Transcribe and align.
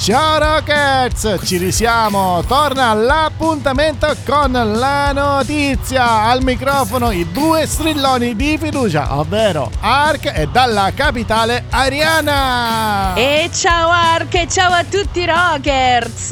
Ciao 0.00 0.38
Rockets, 0.38 1.40
ci 1.44 1.58
risiamo, 1.58 2.42
torna 2.48 2.94
l'appuntamento 2.94 4.10
con 4.24 4.50
la 4.50 5.12
notizia, 5.12 6.22
al 6.22 6.42
microfono 6.42 7.10
i 7.10 7.30
due 7.30 7.66
strilloni 7.66 8.34
di 8.34 8.56
fiducia, 8.58 9.18
ovvero 9.18 9.70
Ark 9.80 10.32
e 10.34 10.48
dalla 10.50 10.90
capitale 10.94 11.64
Ariana. 11.68 13.12
E 13.14 13.50
ciao 13.52 13.90
Ark 13.90 14.34
e 14.36 14.48
ciao 14.48 14.72
a 14.72 14.84
tutti 14.84 15.22
Rockers. 15.26 16.30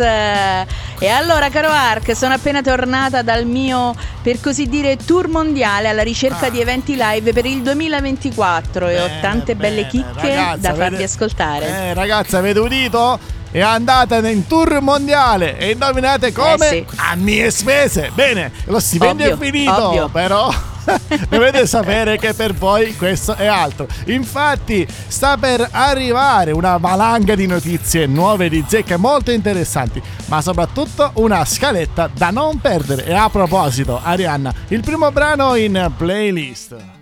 E 1.00 1.06
allora 1.06 1.50
caro 1.50 1.68
Ark, 1.68 2.16
sono 2.16 2.32
appena 2.32 2.62
tornata 2.62 3.20
dal 3.20 3.44
mio, 3.44 3.94
per 4.22 4.40
così 4.40 4.66
dire, 4.66 4.96
tour 4.96 5.28
mondiale 5.28 5.88
alla 5.88 6.02
ricerca 6.02 6.46
ah. 6.46 6.50
di 6.50 6.60
eventi 6.60 6.96
live 6.98 7.34
per 7.34 7.44
il 7.44 7.60
2024 7.60 8.86
bene, 8.86 8.98
e 8.98 9.02
ho 9.02 9.20
tante 9.20 9.54
bene. 9.54 9.74
belle 9.76 9.86
chicche 9.88 10.34
ragazza, 10.34 10.56
da 10.56 10.68
farvi 10.70 10.84
avete, 10.86 11.02
ascoltare. 11.04 11.66
Eh 11.66 11.94
ragazza, 11.94 12.38
avete 12.38 12.58
udito? 12.58 13.36
È 13.50 13.60
andata 13.60 14.16
in 14.28 14.46
tour 14.46 14.80
mondiale 14.80 15.58
e 15.58 15.70
indovinate 15.70 16.32
come? 16.32 16.68
Eh 16.68 16.86
sì. 16.88 16.96
A 16.96 17.14
mie 17.16 17.50
spese. 17.50 18.10
Bene, 18.14 18.52
lo 18.64 18.78
stipendio 18.78 19.32
ovvio, 19.32 19.46
è 19.46 19.50
finito, 19.50 19.88
ovvio. 19.88 20.08
però 20.08 20.52
dovete 21.28 21.66
sapere 21.66 22.18
che 22.18 22.34
per 22.34 22.54
voi 22.54 22.96
questo 22.96 23.34
è 23.34 23.46
altro. 23.46 23.86
Infatti 24.06 24.86
sta 25.06 25.36
per 25.36 25.66
arrivare 25.70 26.52
una 26.52 26.76
valanga 26.76 27.34
di 27.34 27.46
notizie 27.46 28.06
nuove 28.06 28.48
di 28.48 28.64
zecche 28.66 28.96
molto 28.96 29.30
interessanti, 29.30 30.00
ma 30.26 30.40
soprattutto 30.40 31.12
una 31.14 31.44
scaletta 31.44 32.10
da 32.12 32.30
non 32.30 32.60
perdere. 32.60 33.04
E 33.04 33.14
a 33.14 33.28
proposito, 33.28 34.00
Arianna, 34.02 34.52
il 34.68 34.80
primo 34.80 35.10
brano 35.10 35.54
in 35.54 35.90
playlist. 35.96 36.97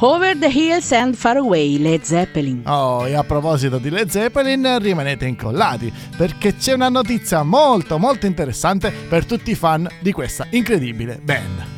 Over 0.00 0.36
the 0.36 0.50
Hills 0.50 0.92
and 0.92 1.14
Far 1.14 1.38
Away, 1.38 1.78
Led 1.78 2.02
Zeppelin. 2.02 2.62
Oh, 2.66 3.06
e 3.06 3.14
a 3.14 3.24
proposito 3.24 3.78
di 3.78 3.88
Led 3.88 4.10
Zeppelin, 4.10 4.78
rimanete 4.78 5.24
incollati 5.24 5.90
perché 6.14 6.54
c'è 6.56 6.74
una 6.74 6.90
notizia 6.90 7.42
molto 7.42 7.98
molto 7.98 8.26
interessante 8.26 8.92
per 9.08 9.24
tutti 9.24 9.52
i 9.52 9.54
fan 9.54 9.88
di 10.00 10.12
questa 10.12 10.46
incredibile 10.50 11.18
band. 11.22 11.75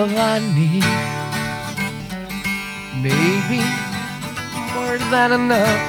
Love 0.00 0.16
I 0.16 0.38
need. 0.54 0.84
Maybe 3.04 3.60
more 4.72 4.96
than 5.12 5.32
enough. 5.32 5.82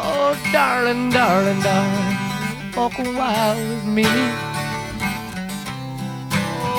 Oh, 0.00 0.32
darling, 0.52 1.10
darling, 1.10 1.60
darling, 1.60 2.16
walk 2.74 2.98
a 2.98 3.04
while 3.18 3.56
with 3.56 3.84
me. 3.84 4.08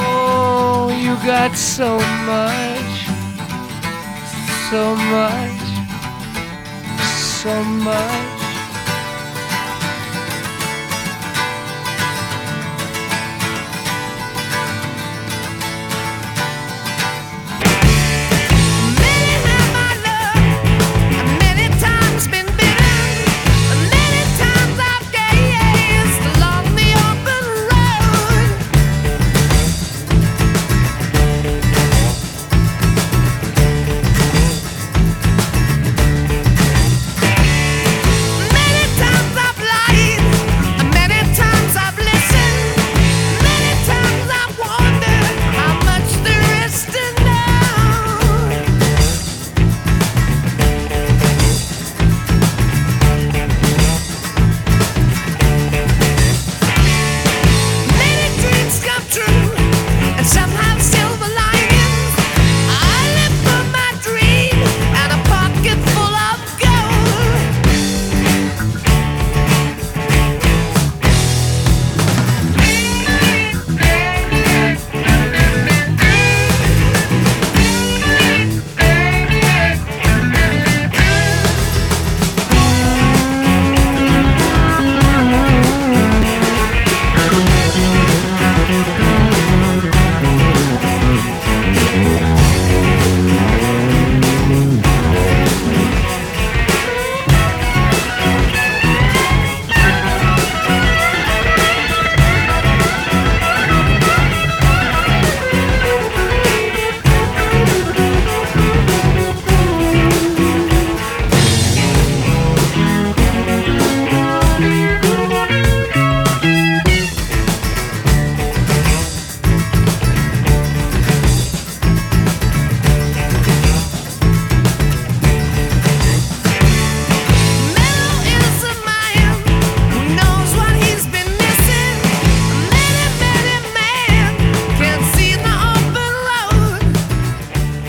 Oh, 0.02 0.90
you 1.04 1.14
got 1.34 1.56
so 1.56 2.00
much, 2.32 2.96
so 4.70 4.96
much, 5.16 5.64
so 7.40 7.64
much. 7.86 8.39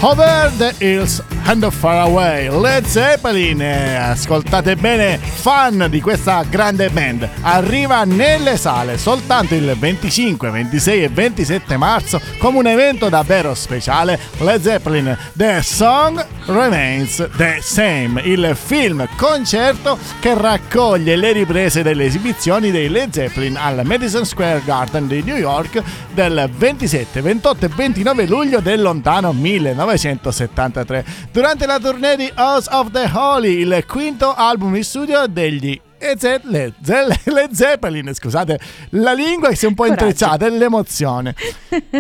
Over 0.03 0.51
the 0.57 0.73
Hills 0.81 1.21
and 1.47 1.71
Far 1.71 2.07
Away, 2.09 2.49
Led 2.49 2.85
Zeppelin. 2.87 3.63
Ascoltate 3.63 4.77
bene, 4.77 5.19
fan 5.19 5.87
di 5.89 6.01
questa 6.01 6.45
grande 6.49 6.89
band. 6.91 7.29
Arriva 7.43 8.05
nelle 8.05 8.57
sale 8.57 8.99
soltanto 8.99 9.55
il 9.55 9.75
25, 9.79 10.51
26 10.51 11.03
e 11.05 11.09
27 11.09 11.77
marzo 11.77 12.21
come 12.39 12.59
un 12.59 12.67
evento 12.67 13.09
davvero 13.09 13.55
speciale. 13.55 14.19
Led 14.39 14.63
Zeppelin, 14.63 15.17
The 15.35 15.61
Song 15.63 16.25
Remains 16.47 17.29
the 17.37 17.59
Same, 17.61 18.21
il 18.23 18.57
film 18.61 19.07
concerto 19.17 19.99
che 20.21 20.35
raccoglie 20.35 21.17
le 21.17 21.33
riprese 21.33 21.83
delle 21.83 22.05
esibizioni 22.05 22.71
dei 22.71 22.89
Led 22.89 23.13
Zeppelin 23.13 23.57
al 23.57 23.83
Madison 23.85 24.25
Square 24.25 24.63
Garden 24.65 25.07
di 25.07 25.23
New 25.23 25.37
York 25.37 25.83
del 26.13 26.51
27, 26.53 27.21
28 27.21 27.67
e 27.67 27.69
29 27.69 28.27
luglio 28.27 28.61
del 28.61 28.83
lontano 28.83 29.33
1973 29.33 31.05
durante 31.33 31.67
la 31.67 31.79
tournée 31.79 32.17
di 32.17 32.31
House 32.37 32.69
of 32.71 32.91
the 32.91 33.09
Holy, 33.13 33.61
il 33.63 33.85
quinto 33.87 34.35
album 34.35 34.75
in 34.77 34.85
studio 34.85 35.27
degli 35.27 35.81
e 36.03 36.15
ze- 36.19 36.41
le, 36.45 36.73
ze- 36.83 37.07
le 37.25 37.49
Zeppelin, 37.53 38.13
scusate, 38.15 38.59
la 38.91 39.13
lingua 39.13 39.55
si 39.55 39.67
è 39.67 39.69
un 39.69 39.75
po' 39.75 39.83
Coraggio. 39.83 40.05
intrecciata, 40.05 40.47
è 40.47 40.51
l'emozione. 40.51 41.35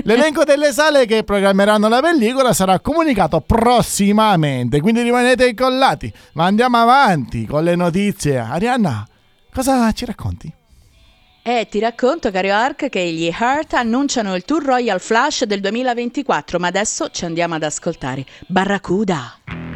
L'elenco 0.05 0.43
delle 0.45 0.73
sale 0.73 1.05
che 1.05 1.23
programmeranno 1.23 1.87
la 1.87 2.01
pellicola 2.01 2.55
sarà 2.55 2.81
comunicato 2.81 3.41
prossimamente, 3.41 4.81
quindi 4.81 5.03
rimanete 5.03 5.49
incollati. 5.49 6.11
Ma 6.33 6.47
andiamo 6.47 6.79
avanti 6.79 7.45
con 7.45 7.63
le 7.63 7.77
notizie. 7.77 8.39
Arianna, 8.39 9.07
cosa 9.53 9.93
ci 9.93 10.07
racconti? 10.07 10.55
E 11.43 11.69
ti 11.71 11.79
racconto, 11.79 12.31
caro 12.31 12.53
Ark, 12.53 12.91
che 12.91 13.11
gli 13.11 13.27
Heart 13.27 13.73
annunciano 13.73 14.35
il 14.35 14.45
tour 14.45 14.63
Royal 14.63 15.01
Flash 15.01 15.45
del 15.45 15.61
2024, 15.61 16.59
ma 16.59 16.67
adesso 16.67 17.09
ci 17.09 17.25
andiamo 17.25 17.55
ad 17.55 17.63
ascoltare 17.63 18.27
Barracuda. 18.47 19.70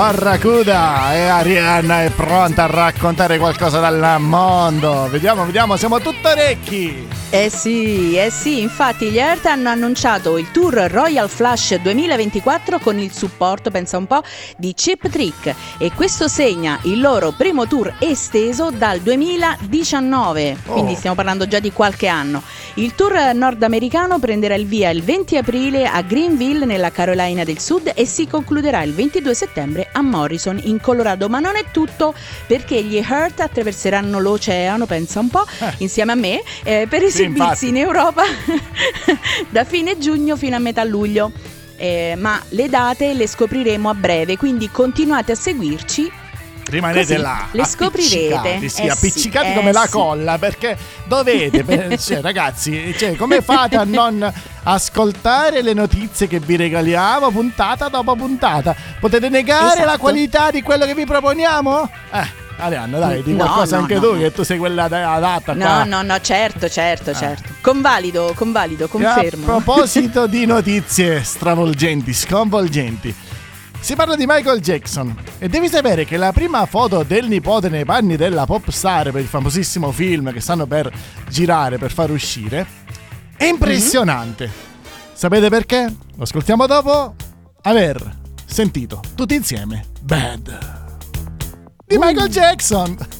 Barracuda 0.00 1.12
e 1.12 1.26
Arianna 1.26 2.04
è 2.04 2.10
pronta 2.10 2.64
a 2.64 2.66
raccontare 2.66 3.36
qualcosa 3.36 3.80
dal 3.80 4.18
mondo. 4.18 5.06
Vediamo, 5.10 5.44
vediamo, 5.44 5.76
siamo 5.76 6.00
tutti 6.00 6.26
orecchi. 6.26 7.19
Eh 7.32 7.48
sì, 7.48 8.16
eh 8.16 8.28
sì, 8.28 8.58
infatti 8.60 9.08
gli 9.08 9.18
Earth 9.18 9.46
hanno 9.46 9.68
annunciato 9.68 10.36
il 10.36 10.50
tour 10.50 10.74
Royal 10.90 11.28
Flash 11.28 11.76
2024 11.76 12.80
con 12.80 12.98
il 12.98 13.12
supporto, 13.12 13.70
pensa 13.70 13.98
un 13.98 14.08
po', 14.08 14.24
di 14.56 14.74
Chip 14.74 15.08
Trick. 15.08 15.54
E 15.78 15.92
questo 15.92 16.26
segna 16.26 16.80
il 16.82 17.00
loro 17.00 17.30
primo 17.30 17.68
tour 17.68 17.94
esteso 18.00 18.70
dal 18.72 18.98
2019, 18.98 20.56
quindi 20.66 20.96
stiamo 20.96 21.14
parlando 21.14 21.46
già 21.46 21.60
di 21.60 21.70
qualche 21.70 22.08
anno. 22.08 22.42
Il 22.74 22.96
tour 22.96 23.12
nordamericano 23.32 24.18
prenderà 24.18 24.56
il 24.56 24.66
via 24.66 24.90
il 24.90 25.04
20 25.04 25.36
aprile 25.36 25.86
a 25.86 26.02
Greenville 26.02 26.64
nella 26.64 26.90
Carolina 26.90 27.44
del 27.44 27.60
Sud 27.60 27.92
e 27.94 28.06
si 28.06 28.26
concluderà 28.26 28.82
il 28.82 28.92
22 28.92 29.34
settembre 29.34 29.88
a 29.92 30.02
Morrison 30.02 30.58
in 30.64 30.80
Colorado, 30.80 31.28
ma 31.28 31.38
non 31.38 31.54
è 31.54 31.64
tutto 31.70 32.12
perché 32.48 32.82
gli 32.82 32.98
Hurt 32.98 33.38
attraverseranno 33.38 34.18
l'oceano, 34.18 34.86
pensa 34.86 35.20
un 35.20 35.28
po', 35.28 35.46
Eh. 35.60 35.74
insieme 35.78 36.10
a 36.10 36.16
me, 36.16 36.42
eh, 36.64 36.86
per 36.90 37.02
esibirsi 37.22 37.66
infatti. 37.66 37.68
in 37.68 37.76
Europa 37.76 38.22
da 39.48 39.64
fine 39.64 39.98
giugno 39.98 40.36
fino 40.36 40.56
a 40.56 40.58
metà 40.58 40.84
luglio. 40.84 41.32
Eh, 41.76 42.14
ma 42.18 42.38
le 42.50 42.68
date 42.68 43.14
le 43.14 43.26
scopriremo 43.26 43.88
a 43.88 43.94
breve, 43.94 44.36
quindi 44.36 44.70
continuate 44.70 45.32
a 45.32 45.34
seguirci. 45.34 46.12
Rimanete 46.66 47.00
Così, 47.00 47.16
là. 47.16 47.48
le 47.50 47.64
scoprirete. 47.64 48.58
Sì, 48.58 48.64
Eh 48.64 48.68
sì, 48.68 48.86
appiccicati 48.86 49.48
eh 49.52 49.54
come 49.54 49.72
la 49.72 49.84
sì. 49.86 49.90
colla 49.90 50.38
perché 50.38 50.76
dovete, 51.06 51.64
cioè, 51.98 52.20
ragazzi, 52.20 52.94
cioè, 52.96 53.16
come 53.16 53.40
fate 53.40 53.76
a 53.76 53.84
non 53.84 54.30
ascoltare 54.62 55.62
le 55.62 55.72
notizie 55.72 56.28
che 56.28 56.38
vi 56.38 56.56
regaliamo 56.56 57.30
puntata 57.30 57.88
dopo 57.88 58.14
puntata? 58.14 58.76
Potete 59.00 59.28
negare 59.30 59.78
la 59.78 59.82
Esatto. 59.84 59.98
qualità 59.98 60.50
di 60.50 60.60
quello 60.62 60.84
che 60.84 60.94
vi 60.94 61.06
proponiamo? 61.06 61.90
Eh, 62.12 62.26
Arianna, 62.60 62.98
dai, 62.98 63.22
di 63.22 63.32
No, 63.32 63.38
qualcosa 63.44 63.76
no, 63.76 63.82
anche 63.82 63.94
no, 63.94 64.00
tu, 64.00 64.18
che 64.18 64.32
tu 64.32 64.42
sei 64.42 64.58
quella 64.58 64.88
da- 64.88 65.14
adatta 65.14 65.52
No, 65.54 65.64
qua. 65.64 65.84
no, 65.84 66.02
no, 66.02 66.20
certo, 66.20 66.66
Ah. 66.66 66.68
certo, 66.68 67.14
certo. 67.14 67.54
Convalido, 67.60 68.32
convalido, 68.34 68.84
E 68.84 68.88
confermo. 68.88 69.42
A 69.44 69.46
proposito 69.60 70.26
di 70.26 70.44
notizie 70.46 71.22
stravolgenti, 71.22 72.12
sconvolgenti. 72.12 73.14
Si 73.82 73.94
parla 73.96 74.14
di 74.14 74.26
Michael 74.26 74.60
Jackson 74.60 75.16
e 75.38 75.48
devi 75.48 75.66
sapere 75.68 76.04
che 76.04 76.18
la 76.18 76.32
prima 76.32 76.66
foto 76.66 77.02
del 77.02 77.26
nipote 77.28 77.70
nei 77.70 77.86
panni 77.86 78.16
della 78.16 78.44
pop 78.44 78.68
star 78.68 79.10
per 79.10 79.22
il 79.22 79.26
famosissimo 79.26 79.90
film 79.90 80.32
che 80.34 80.40
stanno 80.40 80.66
per 80.66 80.92
girare, 81.30 81.78
per 81.78 81.90
far 81.90 82.10
uscire, 82.10 82.66
è 83.36 83.44
impressionante. 83.44 84.50
Sapete 85.14 85.48
perché? 85.48 85.94
Lo 86.16 86.22
ascoltiamo 86.24 86.66
dopo 86.66 87.14
aver 87.62 88.18
sentito 88.44 89.00
tutti 89.14 89.34
insieme 89.34 89.84
Bad 90.02 90.78
di 91.90 91.98
Michael 91.98 92.28
Jackson. 92.28 93.19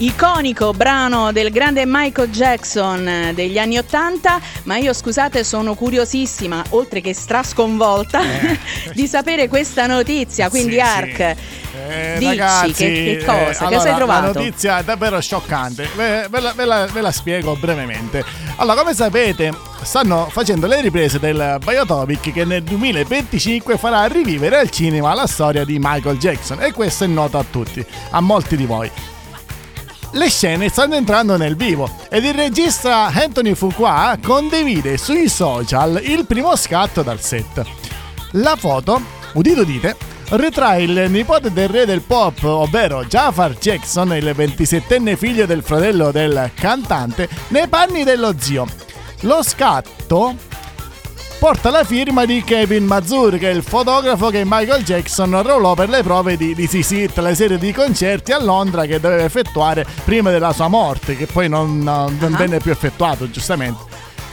Iconico 0.00 0.72
brano 0.72 1.32
del 1.32 1.50
grande 1.50 1.84
Michael 1.86 2.30
Jackson 2.30 3.06
eh, 3.06 3.34
degli 3.34 3.58
anni 3.58 3.78
Ottanta, 3.78 4.40
ma 4.64 4.76
io 4.76 4.92
scusate 4.92 5.44
sono 5.44 5.74
curiosissima, 5.74 6.62
oltre 6.70 7.00
che 7.00 7.12
strasconvolta, 7.14 8.20
di 8.94 9.06
sapere 9.06 9.48
questa 9.48 9.86
notizia, 9.86 10.48
quindi 10.48 10.74
Sì, 10.74 10.80
Ark. 10.80 11.16
sì. 11.16 11.58
Eh, 11.88 12.14
dici, 12.18 12.26
ragazzi, 12.36 12.72
che- 12.72 12.92
che 12.92 13.10
eh, 13.20 13.24
cosa? 13.24 13.58
Che 13.58 13.64
allora, 13.64 13.80
sei 13.80 13.94
trovato? 13.94 14.20
La 14.32 14.32
notizia 14.44 14.78
è 14.78 14.84
davvero 14.84 15.20
scioccante. 15.20 15.88
Ve, 15.96 16.26
ve 16.28 16.40
la, 16.40 16.52
ve 16.52 16.64
la- 16.64 16.86
ve 16.86 17.00
la 17.00 17.10
spiego 17.12 17.56
brevemente. 17.56 18.24
Allora, 18.56 18.80
come 18.80 18.94
sapete, 18.94 19.52
stanno 19.82 20.28
facendo 20.30 20.66
le 20.66 20.80
riprese 20.82 21.18
del 21.18 21.58
Biotopic 21.64 22.32
che 22.32 22.44
nel 22.44 22.62
2025 22.62 23.76
farà 23.78 24.04
rivivere 24.06 24.58
al 24.58 24.70
cinema 24.70 25.14
la 25.14 25.26
storia 25.26 25.64
di 25.64 25.78
Michael 25.80 26.18
Jackson. 26.18 26.62
E 26.62 26.72
questo 26.72 27.04
è 27.04 27.06
noto 27.06 27.38
a 27.38 27.44
tutti, 27.50 27.84
a 28.10 28.20
molti 28.20 28.56
di 28.56 28.66
voi. 28.66 28.90
Le 30.12 30.28
scene 30.28 30.68
stanno 30.68 30.96
entrando 30.96 31.36
nel 31.36 31.54
vivo 31.54 31.88
ed 32.08 32.24
il 32.24 32.34
regista 32.34 33.06
Anthony 33.06 33.54
Fuqua 33.54 34.18
condivide 34.20 34.96
sui 34.96 35.28
social 35.28 36.00
il 36.02 36.26
primo 36.26 36.56
scatto 36.56 37.02
dal 37.02 37.20
set. 37.20 37.64
La 38.32 38.56
foto, 38.56 39.00
udito 39.34 39.60
udite, 39.60 39.96
ritrae 40.30 40.82
il 40.82 41.10
nipote 41.10 41.52
del 41.52 41.68
re 41.68 41.86
del 41.86 42.00
pop, 42.00 42.42
ovvero 42.42 43.04
Jafar 43.04 43.56
Jackson, 43.56 44.12
il 44.16 44.34
27enne 44.36 45.16
figlio 45.16 45.46
del 45.46 45.62
fratello 45.62 46.10
del 46.10 46.50
cantante, 46.54 47.28
nei 47.48 47.68
panni 47.68 48.02
dello 48.02 48.34
zio. 48.36 48.66
Lo 49.20 49.44
scatto 49.44 50.34
porta 51.40 51.70
la 51.70 51.84
firma 51.84 52.26
di 52.26 52.44
Kevin 52.44 52.84
Mazur, 52.84 53.38
che 53.38 53.50
è 53.50 53.54
il 53.54 53.62
fotografo 53.62 54.28
che 54.28 54.42
Michael 54.44 54.84
Jackson 54.84 55.32
arruolò 55.32 55.72
per 55.72 55.88
le 55.88 56.02
prove 56.02 56.36
di 56.36 56.54
Is 56.56 56.90
It, 56.90 57.16
la 57.16 57.34
serie 57.34 57.56
di 57.56 57.72
concerti 57.72 58.30
a 58.32 58.38
Londra 58.42 58.84
che 58.84 59.00
doveva 59.00 59.24
effettuare 59.24 59.86
prima 60.04 60.30
della 60.30 60.52
sua 60.52 60.68
morte, 60.68 61.16
che 61.16 61.24
poi 61.24 61.48
non, 61.48 61.78
non 61.78 62.34
Ah. 62.34 62.36
venne 62.36 62.58
più 62.58 62.70
effettuato, 62.70 63.30
giustamente. 63.30 63.80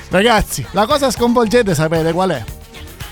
Ragazzi, 0.09 0.65
la 0.71 0.85
cosa 0.85 1.09
sconvolgente 1.09 1.73
sapete 1.75 2.11
qual 2.11 2.31
è? 2.31 2.43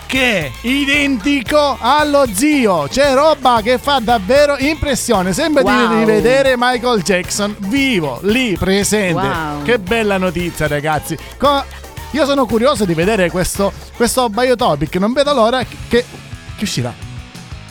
Che 0.07 0.39
è 0.45 0.51
identico 0.67 1.77
allo 1.79 2.25
zio, 2.31 2.87
c'è 2.89 3.13
roba 3.13 3.61
che 3.63 3.77
fa 3.77 3.99
davvero 4.01 4.57
impressione. 4.59 5.31
Sembra 5.31 5.63
di 5.63 5.69
Wow. 5.69 5.97
rivedere 5.99 6.55
Michael 6.57 7.01
Jackson 7.01 7.55
vivo, 7.59 8.19
lì, 8.23 8.57
presente. 8.57 9.13
Wow. 9.25 9.63
Che 9.63 9.79
bella 9.79 10.17
notizia, 10.17 10.67
ragazzi. 10.67 11.17
Co- 11.37 11.63
io 12.11 12.25
sono 12.25 12.45
curioso 12.45 12.85
di 12.85 12.93
vedere 12.93 13.29
questo, 13.29 13.71
questo 13.95 14.29
Biotopic. 14.29 14.95
Non 14.95 15.13
vedo 15.13 15.33
l'ora 15.33 15.63
che, 15.63 16.05
che 16.55 16.63
uscirà. 16.63 16.93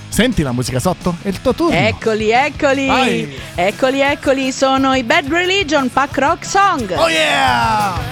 Senti 0.08 0.42
la 0.42 0.52
musica 0.52 0.78
sotto? 0.78 1.16
È 1.22 1.28
il 1.28 1.40
tuo 1.40 1.54
turno. 1.54 1.76
Eccoli, 1.76 2.30
eccoli, 2.30 2.86
Vai. 2.86 3.36
eccoli, 3.54 4.00
eccoli, 4.00 4.52
sono 4.52 4.94
i 4.94 5.02
Bad 5.02 5.28
Religion 5.28 5.90
Pack 5.90 6.18
Rock 6.18 6.46
Song. 6.46 6.94
Oh 6.96 7.08
yeah! 7.08 8.03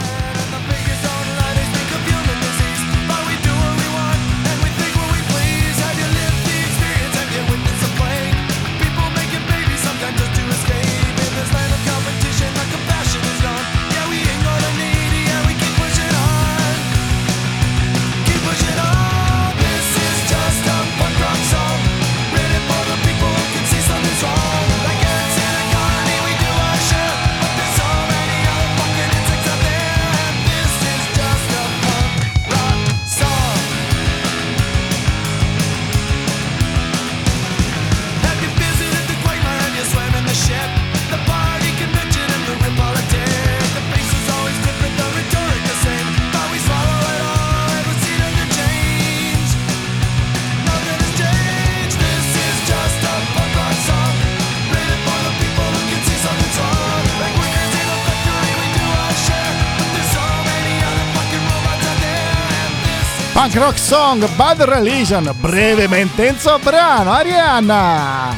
Rock 63.62 63.78
song 63.78 64.28
Bad 64.34 64.60
Religion, 64.62 65.32
breve 65.38 65.86
ma 65.86 65.96
intenso 65.96 66.58
brano, 66.60 67.12
Arianna! 67.12 68.30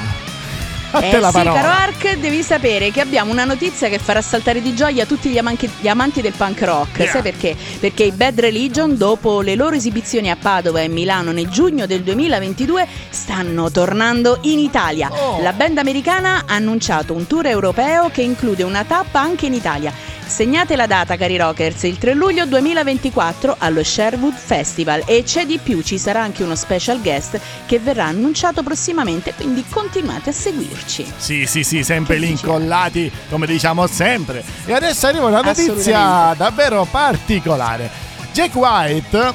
A 0.90 1.00
te 1.00 1.08
Eh 1.08 1.18
la 1.18 1.28
sì, 1.28 1.32
parola. 1.32 1.60
caro 1.60 1.68
Ark, 1.72 2.16
devi 2.18 2.42
sapere 2.42 2.90
che 2.90 3.00
abbiamo 3.00 3.32
una 3.32 3.44
notizia 3.44 3.88
che 3.88 3.98
farà 3.98 4.20
saltare 4.20 4.60
di 4.60 4.74
gioia 4.74 5.06
tutti 5.06 5.30
gli, 5.30 5.38
amanchi- 5.38 5.70
gli 5.80 5.88
amanti 5.88 6.20
del 6.20 6.34
punk 6.36 6.60
rock. 6.62 6.98
Yeah. 6.98 7.10
Sai 7.10 7.22
perché? 7.22 7.56
Perché 7.80 8.04
i 8.04 8.12
Bad 8.12 8.38
Religion, 8.38 8.98
dopo 8.98 9.40
le 9.40 9.54
loro 9.54 9.74
esibizioni 9.74 10.30
a 10.30 10.36
Padova 10.36 10.82
e 10.82 10.88
Milano 10.88 11.32
nel 11.32 11.48
giugno 11.48 11.86
del 11.86 12.02
2022, 12.02 12.86
stanno 13.08 13.70
tornando 13.70 14.38
in 14.42 14.58
Italia. 14.58 15.10
Oh. 15.10 15.40
La 15.40 15.52
band 15.54 15.78
americana 15.78 16.44
ha 16.46 16.54
annunciato 16.54 17.14
un 17.14 17.26
tour 17.26 17.46
europeo 17.46 18.10
che 18.10 18.20
include 18.20 18.62
una 18.62 18.84
tappa 18.84 19.20
anche 19.20 19.46
in 19.46 19.54
Italia. 19.54 19.92
Segnate 20.26 20.74
la 20.74 20.86
data, 20.86 21.16
cari 21.16 21.36
rockers, 21.36 21.82
il 21.84 21.98
3 21.98 22.14
luglio 22.14 22.46
2024 22.46 23.56
allo 23.58 23.84
Sherwood 23.84 24.34
Festival 24.34 25.02
e 25.06 25.22
c'è 25.22 25.46
di 25.46 25.58
più, 25.62 25.82
ci 25.82 25.96
sarà 25.96 26.22
anche 26.22 26.42
uno 26.42 26.56
special 26.56 27.00
guest 27.00 27.38
che 27.66 27.78
verrà 27.78 28.06
annunciato 28.06 28.62
prossimamente, 28.62 29.32
quindi 29.34 29.64
continuate 29.68 30.30
a 30.30 30.32
seguirci. 30.32 31.12
Sì, 31.16 31.46
sì, 31.46 31.62
sì, 31.62 31.84
sempre 31.84 32.18
lì 32.18 32.30
incollati, 32.30 33.12
come 33.30 33.46
diciamo 33.46 33.86
sempre. 33.86 34.42
E 34.64 34.72
adesso 34.72 35.06
arriva 35.06 35.26
una 35.26 35.42
notizia 35.42 36.34
davvero 36.36 36.86
particolare. 36.90 37.88
Jack 38.32 38.54
White 38.56 39.34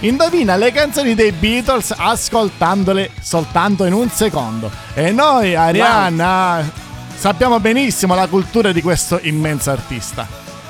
indovina 0.00 0.54
le 0.54 0.70
canzoni 0.70 1.14
dei 1.14 1.32
Beatles 1.32 1.92
ascoltandole 1.96 3.10
soltanto 3.20 3.84
in 3.84 3.92
un 3.92 4.08
secondo. 4.10 4.70
E 4.94 5.10
noi, 5.10 5.56
Arianna, 5.56 6.86
sappiamo 7.18 7.58
benissimo 7.58 8.14
la 8.14 8.28
cultura 8.28 8.70
di 8.70 8.80
questo 8.80 9.18
immenso 9.22 9.70
artista. 9.70 10.26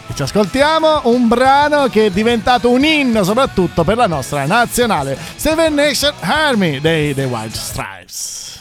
E 0.09 0.15
ci 0.15 0.23
ascoltiamo 0.23 1.03
un 1.05 1.29
brano 1.29 1.89
che 1.89 2.07
è 2.07 2.11
diventato 2.11 2.71
un 2.71 2.85
inno 2.85 3.23
soprattutto 3.23 3.85
per 3.85 3.99
la 3.99 4.07
nostra 4.07 4.47
nazionale 4.47 5.19
Seven 5.37 5.75
Nation 5.75 6.15
Army 6.21 6.81
dei 6.81 7.15
The 7.15 7.25
White 7.25 7.57
Stripes. 7.57 8.58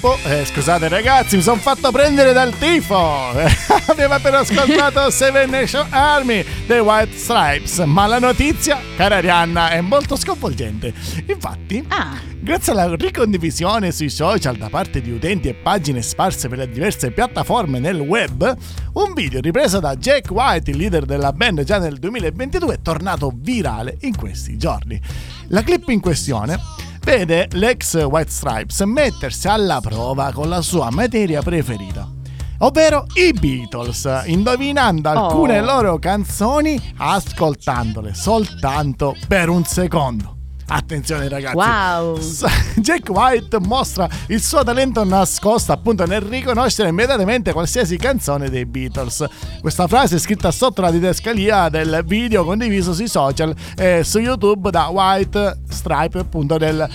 Po. 0.00 0.16
Eh, 0.24 0.44
scusate 0.44 0.88
ragazzi, 0.88 1.36
mi 1.36 1.42
sono 1.42 1.60
fatto 1.60 1.90
prendere 1.90 2.32
dal 2.32 2.56
tifo. 2.58 2.96
Abbiamo 3.86 4.14
appena 4.14 4.38
ascoltato 4.38 5.08
Seven 5.10 5.50
Nation 5.50 5.86
Army 5.90 6.44
dei 6.66 6.80
White 6.80 7.16
Stripes, 7.16 7.78
ma 7.78 8.06
la 8.06 8.18
notizia, 8.18 8.80
cara 8.96 9.16
Arianna, 9.16 9.70
è 9.70 9.80
molto 9.80 10.16
sconvolgente. 10.16 10.92
Infatti, 11.26 11.84
Ah, 11.88 12.34
Grazie 12.46 12.72
alla 12.72 12.94
ricondivisione 12.94 13.90
sui 13.90 14.08
social 14.08 14.56
da 14.56 14.68
parte 14.68 15.00
di 15.00 15.10
utenti 15.10 15.48
e 15.48 15.54
pagine 15.54 16.00
sparse 16.00 16.48
per 16.48 16.58
le 16.58 16.70
diverse 16.70 17.10
piattaforme 17.10 17.80
nel 17.80 17.98
web, 17.98 18.56
un 18.92 19.14
video 19.14 19.40
ripreso 19.40 19.80
da 19.80 19.96
Jack 19.96 20.30
White, 20.30 20.70
il 20.70 20.76
leader 20.76 21.04
della 21.04 21.32
band 21.32 21.64
già 21.64 21.78
nel 21.78 21.98
2022, 21.98 22.74
è 22.74 22.82
tornato 22.82 23.32
virale 23.34 23.96
in 24.02 24.16
questi 24.16 24.56
giorni. 24.56 25.00
La 25.48 25.64
clip 25.64 25.88
in 25.88 25.98
questione 25.98 26.56
vede 27.06 27.46
l'ex 27.52 27.94
White 28.02 28.32
Stripes 28.32 28.80
mettersi 28.80 29.46
alla 29.46 29.80
prova 29.80 30.32
con 30.32 30.48
la 30.48 30.60
sua 30.60 30.90
materia 30.90 31.40
preferita. 31.40 32.10
Ovvero 32.58 33.06
i 33.14 33.32
Beatles, 33.32 34.24
indovinando 34.24 35.08
alcune 35.08 35.60
Oh. 35.60 35.64
loro 35.64 35.98
canzoni 36.00 36.94
ascoltandole 36.96 38.12
soltanto 38.12 39.14
per 39.28 39.48
un 39.48 39.62
secondo. 39.64 40.35
Attenzione 40.68 41.28
ragazzi, 41.28 41.56
Wow. 41.56 42.18
Jack 42.76 43.08
White 43.08 43.58
mostra 43.60 44.08
il 44.28 44.42
suo 44.42 44.64
talento 44.64 45.04
nascosto 45.04 45.72
appunto 45.72 46.04
nel 46.06 46.22
riconoscere 46.22 46.88
immediatamente 46.88 47.52
qualsiasi 47.52 47.96
canzone 47.96 48.50
dei 48.50 48.66
Beatles. 48.66 49.24
Questa 49.60 49.86
frase 49.86 50.16
è 50.16 50.18
scritta 50.18 50.50
sotto 50.50 50.80
la 50.80 50.90
didascalia 50.90 51.68
del 51.68 52.02
video 52.04 52.44
condiviso 52.44 52.92
sui 52.94 53.08
social 53.08 53.54
e 53.76 54.02
su 54.02 54.18
YouTube 54.18 54.70
da 54.70 54.86
White 54.88 55.60
Stripe 55.68 56.18
appunto 56.18 56.58
del 56.58 56.88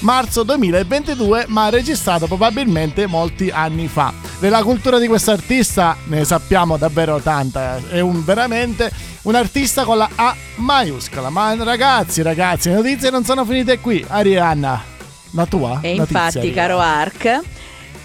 marzo 0.00 0.42
2022 0.42 1.46
ma 1.48 1.70
registrato 1.70 2.26
probabilmente 2.26 3.06
molti 3.06 3.48
anni 3.48 3.88
fa. 3.88 4.12
Della 4.38 4.62
cultura 4.62 4.98
di 4.98 5.06
questo 5.06 5.30
artista 5.30 5.96
ne 6.08 6.24
sappiamo 6.24 6.76
davvero 6.76 7.18
tanta, 7.20 7.80
è 7.88 8.00
un, 8.00 8.22
veramente 8.22 8.92
un 9.24 9.34
artista 9.34 9.84
con 9.84 9.98
la 9.98 10.08
A 10.14 10.34
maiuscola. 10.56 11.30
Ma 11.30 11.54
ragazzi, 11.54 12.22
ragazzi, 12.22 12.68
le 12.68 12.76
notizie 12.76 13.10
non 13.10 13.24
sono 13.24 13.44
finite 13.44 13.78
qui. 13.78 14.04
Arianna, 14.06 14.82
la 15.32 15.46
tua? 15.46 15.80
E 15.82 15.94
infatti, 15.94 16.38
arriva. 16.38 16.54
caro 16.54 16.78
Ark, 16.78 17.40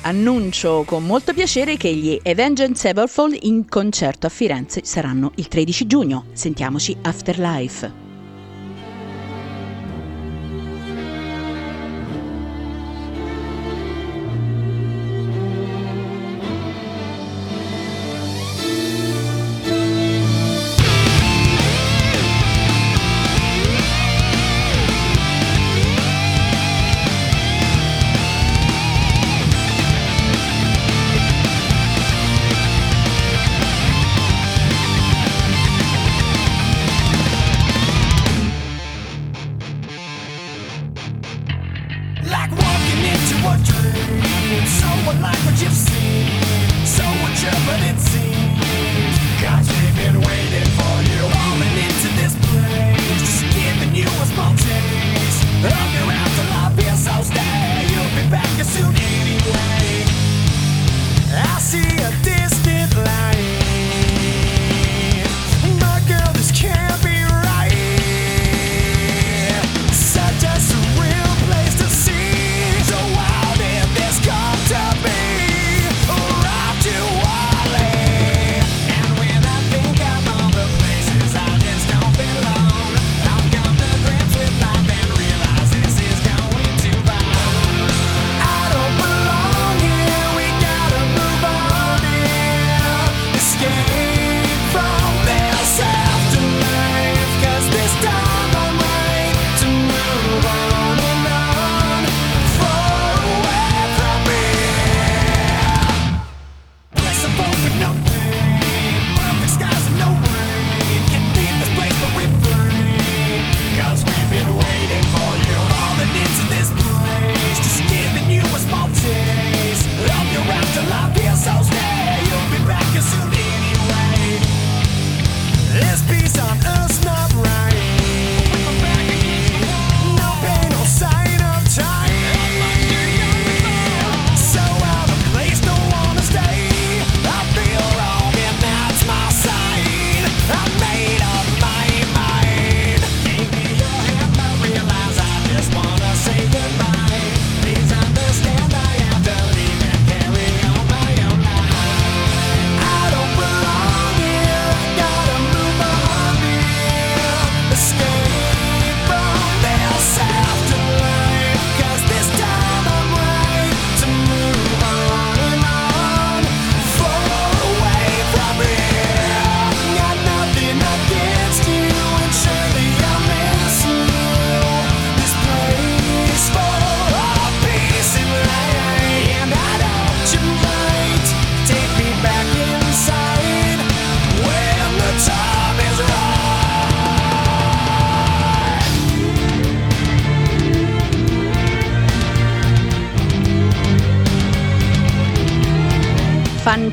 annuncio 0.01 0.83
con 0.85 1.03
molto 1.05 1.33
piacere 1.33 1.77
che 1.77 1.93
gli 1.93 2.19
Avenged 2.23 2.73
Sevenfold 2.73 3.37
in 3.41 3.67
concerto 3.67 4.27
a 4.27 4.29
Firenze 4.29 4.81
saranno 4.83 5.31
il 5.35 5.47
13 5.47 5.87
giugno. 5.87 6.25
Sentiamoci 6.33 6.95
Afterlife. 7.01 7.98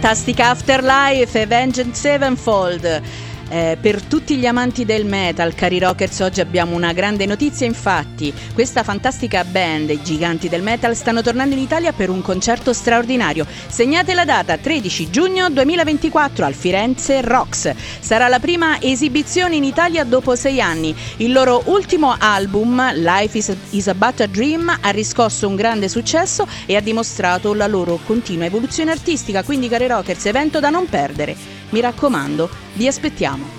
Fantastica 0.06 0.50
Afterlife 0.50 1.36
e 1.36 1.46
Vengeance 1.46 1.98
Sevenfold. 1.98 3.02
Eh, 3.48 3.78
per 3.80 4.02
tutti 4.02 4.36
gli 4.36 4.46
amanti 4.46 4.84
del 4.84 5.04
metal, 5.04 5.54
cari 5.54 5.78
rockers, 5.78 6.18
oggi 6.20 6.40
abbiamo 6.40 6.74
una 6.74 6.92
grande 6.92 7.26
notizia. 7.26 7.64
Infatti, 7.64 8.32
questa 8.52 8.82
fantastica 8.82 9.44
band, 9.44 9.90
i 9.90 10.02
giganti 10.02 10.48
del 10.48 10.62
metal, 10.62 10.96
stanno 10.96 11.22
tornando 11.22 11.54
in 11.54 11.60
Italia 11.60 11.92
per 11.92 12.10
un 12.10 12.22
concerto 12.22 12.72
straordinario. 12.72 13.46
Segnate 13.68 14.14
la 14.14 14.24
data 14.24 14.56
13 14.56 15.10
giugno 15.10 15.48
2024 15.48 16.44
al 16.44 16.54
Firenze 16.54 17.20
Rocks. 17.20 17.72
Sarà 18.00 18.26
la 18.26 18.40
prima 18.40 18.80
esibizione 18.80 19.54
in 19.54 19.64
Italia 19.64 20.02
dopo 20.02 20.34
sei 20.34 20.60
anni. 20.60 20.94
Il 21.18 21.30
loro 21.30 21.62
ultimo 21.66 22.16
album, 22.18 22.94
Life 22.94 23.38
is, 23.38 23.54
is 23.70 23.86
About 23.86 24.22
a 24.22 24.26
Dream, 24.26 24.76
ha 24.80 24.90
riscosso 24.90 25.46
un 25.46 25.54
grande 25.54 25.88
successo 25.88 26.48
e 26.66 26.74
ha 26.74 26.80
dimostrato 26.80 27.54
la 27.54 27.68
loro 27.68 28.00
continua 28.04 28.44
evoluzione 28.44 28.90
artistica. 28.90 29.44
Quindi, 29.44 29.68
cari 29.68 29.86
rockers, 29.86 30.26
evento 30.26 30.58
da 30.58 30.70
non 30.70 30.88
perdere. 30.88 31.56
Mi 31.70 31.80
raccomando, 31.80 32.48
vi 32.74 32.86
aspettiamo. 32.86 33.56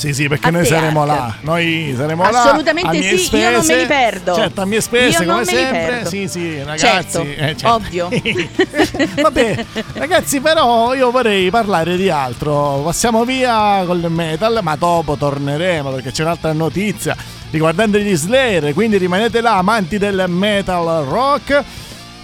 Sì, 0.00 0.14
sì, 0.14 0.28
perché 0.28 0.48
A 0.48 0.50
noi 0.50 0.64
saremo 0.64 1.04
là. 1.04 1.36
Noi 1.42 1.92
saremo 1.94 2.22
là. 2.22 2.42
Assolutamente 2.42 2.88
a 2.88 2.92
mie 2.92 3.18
sì, 3.18 3.36
io 3.36 3.50
non 3.50 3.58
me 3.58 3.62
spese. 3.62 3.80
li 3.80 3.86
perdo. 3.86 4.34
Certo, 4.34 4.60
a 4.62 4.64
mie 4.64 4.80
spese, 4.80 5.22
Io 5.22 5.30
come 5.30 5.44
sempre. 5.44 6.06
Sì, 6.06 6.26
sì, 6.26 6.58
ragazzi. 6.62 6.86
Certo, 6.86 7.20
eh, 7.20 7.36
certo. 7.36 7.74
ovvio. 7.74 8.08
Vabbè, 9.20 9.66
ragazzi, 9.92 10.40
però 10.40 10.94
io 10.94 11.10
vorrei 11.10 11.50
parlare 11.50 11.98
di 11.98 12.08
altro. 12.08 12.80
Passiamo 12.82 13.26
via 13.26 13.82
col 13.84 14.10
metal, 14.10 14.60
ma 14.62 14.74
dopo 14.74 15.16
torneremo 15.16 15.90
perché 15.90 16.12
c'è 16.12 16.22
un'altra 16.22 16.54
notizia 16.54 17.14
riguardante 17.50 18.02
gli 18.02 18.16
Slayer. 18.16 18.72
Quindi 18.72 18.96
rimanete 18.96 19.42
là, 19.42 19.58
amanti 19.58 19.98
del 19.98 20.24
metal 20.28 21.04
rock. 21.04 21.62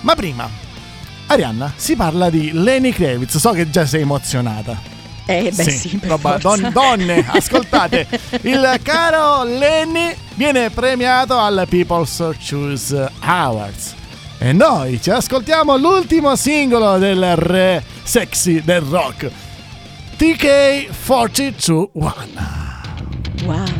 Ma 0.00 0.14
prima, 0.14 0.48
Arianna, 1.26 1.70
si 1.76 1.94
parla 1.94 2.30
di 2.30 2.52
Lenny 2.54 2.90
Kravitz. 2.90 3.36
So 3.36 3.50
che 3.50 3.68
già 3.68 3.84
sei 3.84 4.00
emozionata. 4.00 4.95
Eh 5.28 5.50
beh 5.52 5.70
sì, 5.70 5.96
per 5.98 6.08
roba- 6.10 6.38
don- 6.38 6.70
donne, 6.72 7.26
ascoltate, 7.28 8.06
il 8.42 8.78
caro 8.82 9.42
Lenny 9.42 10.14
viene 10.34 10.70
premiato 10.70 11.36
al 11.36 11.66
People's 11.68 12.22
Choice 12.48 13.10
Awards. 13.20 13.94
E 14.38 14.52
noi 14.52 15.00
ci 15.02 15.10
ascoltiamo 15.10 15.76
l'ultimo 15.76 16.36
singolo 16.36 16.98
del 16.98 17.34
re 17.36 17.82
sexy 18.04 18.62
del 18.62 18.82
rock, 18.82 19.28
TK421. 20.18 21.88
Wow. 23.44 23.75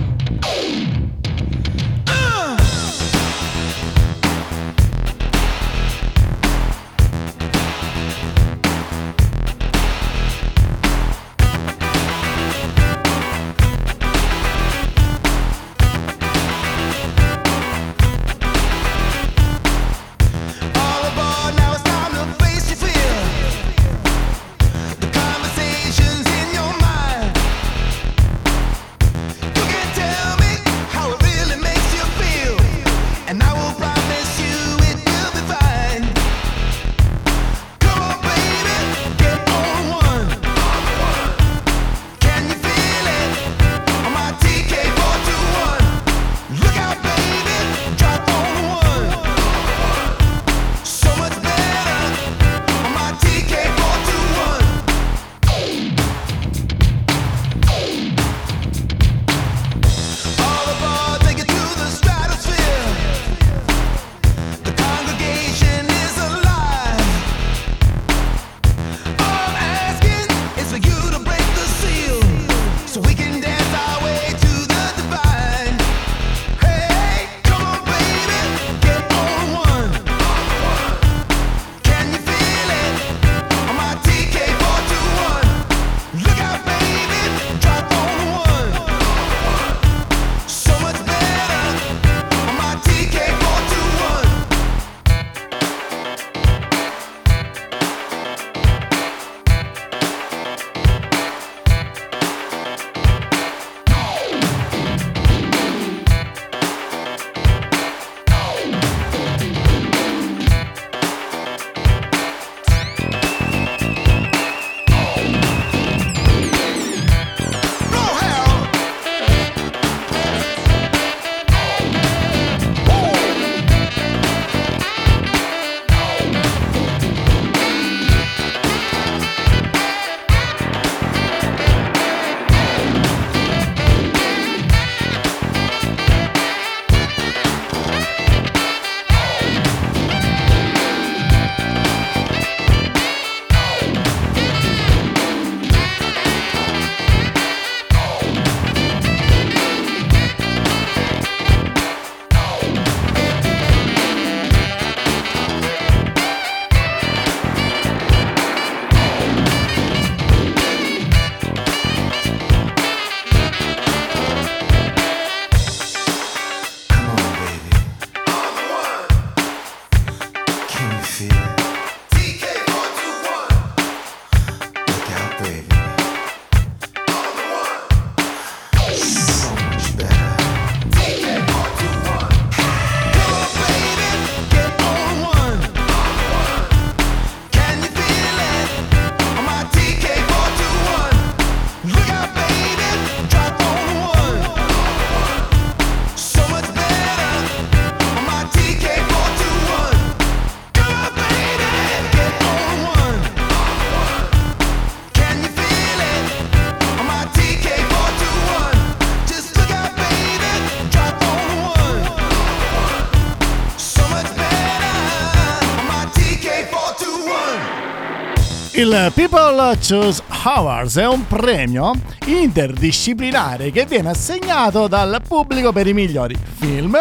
Il 218.76 219.10
People 219.14 219.78
Choose 219.78 220.22
Awards 220.44 220.98
è 220.98 221.06
un 221.06 221.26
premio 221.26 221.92
interdisciplinare 222.26 223.70
che 223.70 223.86
viene 223.86 224.10
assegnato 224.10 224.86
dal 224.86 225.22
pubblico 225.26 225.72
per 225.72 225.86
i 225.86 225.94
migliori 225.94 226.36
film, 226.58 226.94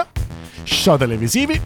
show 0.63 0.95
televisivi 0.95 1.59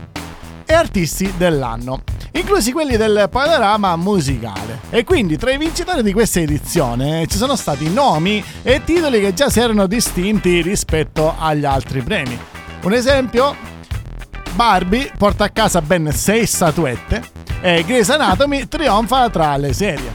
e 0.66 0.74
artisti 0.74 1.32
dell'anno, 1.38 2.02
inclusi 2.32 2.72
quelli 2.72 2.98
del 2.98 3.28
panorama 3.30 3.96
musicale. 3.98 4.80
E 4.90 5.04
quindi 5.04 5.38
tra 5.38 5.52
i 5.52 5.60
vincitori 5.60 6.02
di 6.02 6.12
questa 6.12 6.40
edizione 6.40 7.28
ci 7.28 7.38
sono 7.38 7.56
stati 7.56 7.88
nomi 7.94 8.44
e 8.64 8.84
titoli 8.84 9.20
che 9.20 9.36
già 9.36 9.52
si 9.52 9.60
erano 9.60 9.86
distinti 9.86 10.64
rispetto 10.64 11.36
agli 11.38 11.66
altri 11.66 12.02
premi. 12.02 12.36
Un 12.82 12.94
esempio, 12.94 13.56
Barbie 14.56 15.12
porta 15.16 15.44
a 15.44 15.50
casa 15.50 15.84
ben 15.84 16.12
6 16.12 16.46
statuette 16.48 17.38
e 17.62 17.84
Grey's 17.86 18.10
Anatomy 18.10 18.68
trionfa 18.68 19.30
tra 19.30 19.58
le 19.58 19.74
serie. 19.74 20.12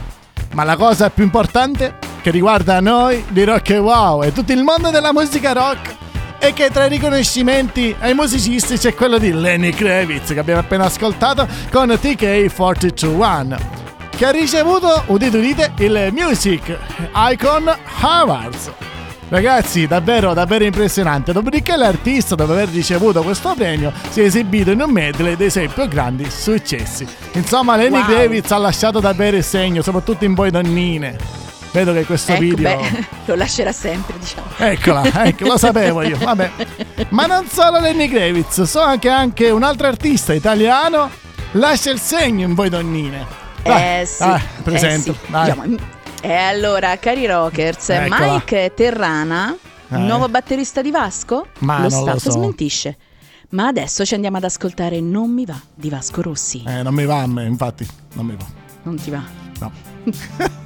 Ma 0.52 0.64
la 0.64 0.76
cosa 0.76 1.10
più 1.10 1.24
importante 1.24 1.96
che 2.22 2.30
riguarda 2.30 2.80
noi 2.80 3.24
di 3.28 3.44
Rock 3.44 3.70
e 3.70 3.78
Wow 3.78 4.22
e 4.22 4.32
tutto 4.32 4.52
il 4.52 4.62
mondo 4.62 4.90
della 4.90 5.12
musica 5.12 5.52
rock 5.52 5.94
è 6.38 6.52
che 6.52 6.70
tra 6.70 6.86
i 6.86 6.88
riconoscimenti 6.88 7.94
ai 8.00 8.14
musicisti 8.14 8.76
c'è 8.76 8.94
quello 8.94 9.18
di 9.18 9.32
Lenny 9.32 9.70
Kravitz 9.70 10.32
che 10.32 10.38
abbiamo 10.38 10.60
appena 10.60 10.84
ascoltato 10.84 11.46
con 11.70 11.88
TK421 11.88 13.82
che 14.16 14.26
ha 14.26 14.30
ricevuto, 14.30 15.02
udite 15.06 15.36
udite, 15.38 15.72
il 15.78 16.10
Music 16.12 16.78
Icon 17.14 17.68
Awards. 18.00 18.93
Ragazzi, 19.28 19.86
davvero, 19.86 20.34
davvero 20.34 20.64
impressionante. 20.64 21.32
Dopodiché 21.32 21.76
l'artista, 21.76 22.34
dopo 22.34 22.52
aver 22.52 22.68
ricevuto 22.68 23.22
questo 23.22 23.54
premio, 23.56 23.92
si 24.10 24.20
è 24.20 24.24
esibito 24.24 24.70
in 24.70 24.80
un 24.80 24.90
medley 24.90 25.36
dei 25.36 25.50
suoi 25.50 25.68
più 25.68 25.88
grandi 25.88 26.30
successi. 26.30 27.06
Insomma, 27.32 27.76
Lenny 27.76 27.96
Wow. 27.96 28.04
Kravitz 28.04 28.50
ha 28.52 28.58
lasciato 28.58 29.00
davvero 29.00 29.36
il 29.36 29.44
segno, 29.44 29.82
soprattutto 29.82 30.24
in 30.24 30.34
voi 30.34 30.50
donnine. 30.50 31.16
Vedo 31.72 31.92
che 31.92 32.04
questo 32.04 32.32
Ecco, 32.32 32.40
video... 32.40 32.76
beh, 32.76 33.04
lo 33.26 33.34
lascerà 33.34 33.72
sempre, 33.72 34.14
diciamo. 34.18 34.46
Eccola, 34.58 35.02
ecco, 35.24 35.46
lo 35.46 35.58
sapevo 35.58 36.02
io. 36.02 36.16
Vabbè. 36.18 36.50
Ma 37.08 37.26
non 37.26 37.48
solo 37.48 37.80
Lenny 37.80 38.08
Kravitz, 38.08 38.62
so 38.62 38.80
anche, 38.80 39.08
anche 39.08 39.50
un 39.50 39.62
altro 39.64 39.88
artista 39.88 40.32
italiano 40.32 41.10
lascia 41.52 41.90
il 41.90 41.98
segno 41.98 42.46
in 42.46 42.54
voi 42.54 42.68
donnine. 42.68 43.26
Vai, 43.64 44.00
eh 44.02 44.06
sì. 44.06 44.22
eh 44.22 44.40
presento. 44.62 45.12
sì. 45.14 45.30
vai. 45.32 45.44
Diciamo, 45.44 45.76
e 46.26 46.32
allora, 46.32 46.96
cari 46.98 47.26
rockers, 47.26 47.90
Eccola. 47.90 48.32
Mike 48.34 48.72
Terrana, 48.74 49.54
Eh. 49.90 49.96
nuovo 49.98 50.28
batterista 50.28 50.80
di 50.82 50.90
Vasco, 50.90 51.46
Ma 51.58 51.80
lo 51.82 51.88
non 51.88 51.98
lo 52.04 52.06
staff 52.06 52.18
so. 52.22 52.30
smentisce. 52.32 52.96
Ma 53.50 53.66
adesso 53.66 54.04
ci 54.04 54.14
andiamo 54.14 54.38
ad 54.38 54.44
ascoltare 54.44 55.00
Non 55.00 55.30
mi 55.30 55.44
va 55.44 55.60
di 55.74 55.88
Vasco 55.90 56.22
Rossi. 56.22 56.64
Eh, 56.66 56.82
non 56.82 56.94
mi 56.94 57.04
va 57.04 57.20
a 57.22 57.26
me, 57.26 57.44
infatti, 57.44 57.86
non 58.14 58.26
mi 58.26 58.34
va. 58.36 58.46
Non 58.84 58.96
ti 58.96 59.10
va? 59.10 59.22
No. 59.60 59.72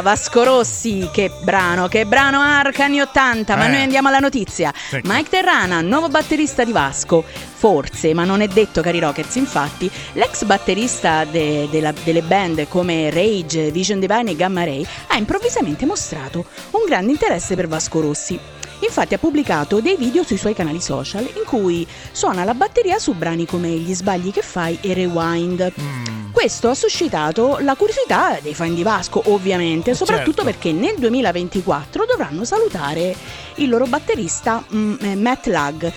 Vasco 0.00 0.44
Rossi, 0.44 1.08
che 1.12 1.30
brano, 1.42 1.88
che 1.88 2.06
brano 2.06 2.40
Arca 2.40 2.84
anni 2.84 3.00
80, 3.00 3.56
ma 3.56 3.66
Eh. 3.66 3.68
noi 3.68 3.82
andiamo 3.82 4.08
alla 4.08 4.18
notizia. 4.18 4.72
Sì. 4.90 5.00
Mike 5.04 5.28
Terrana, 5.30 5.80
nuovo 5.80 6.08
batterista 6.08 6.64
di 6.64 6.72
Vasco. 6.72 7.24
Forse, 7.58 8.14
ma 8.14 8.24
non 8.24 8.40
è 8.40 8.46
detto, 8.48 8.80
cari 8.82 9.00
Rockets, 9.00 9.34
infatti, 9.34 9.90
l'ex 10.12 10.44
batterista 10.44 11.24
de- 11.24 11.68
della- 11.70 11.92
delle 12.04 12.22
band 12.22 12.68
come 12.68 13.10
Rage, 13.10 13.70
Vision 13.72 13.98
Divine 13.98 14.30
e 14.30 14.36
Gamma 14.36 14.64
Ray 14.64 14.86
ha 15.08 15.16
improvvisamente 15.16 15.84
mostrato 15.84 16.44
un 16.70 16.82
grande 16.86 17.10
interesse 17.12 17.56
per 17.56 17.66
Vasco 17.66 18.00
Rossi. 18.00 18.38
Infatti 18.80 19.14
ha 19.14 19.18
pubblicato 19.18 19.80
dei 19.80 19.96
video 19.96 20.22
sui 20.22 20.36
suoi 20.36 20.54
canali 20.54 20.80
social 20.80 21.22
in 21.24 21.44
cui 21.44 21.86
suona 22.12 22.44
la 22.44 22.54
batteria 22.54 22.98
su 22.98 23.12
brani 23.14 23.44
come 23.46 23.68
Gli 23.70 23.94
sbagli 23.94 24.30
che 24.30 24.42
fai 24.42 24.78
e 24.80 24.94
Rewind. 24.94 25.72
Questo 26.30 26.68
ha 26.70 26.74
suscitato 26.74 27.58
la 27.62 27.74
curiosità 27.74 28.38
dei 28.40 28.54
fan 28.54 28.74
di 28.74 28.84
Vasco, 28.84 29.20
ovviamente, 29.26 29.94
soprattutto 29.94 30.42
certo. 30.44 30.44
perché 30.44 30.70
nel 30.72 30.94
2024 30.98 32.04
dovranno 32.06 32.44
salutare 32.44 33.16
il 33.56 33.68
loro 33.68 33.86
batterista 33.86 34.62
mm, 34.72 34.94
eh, 35.00 35.16
Matt 35.16 35.46
Lagg, 35.46 35.82
Eh. 35.84 35.92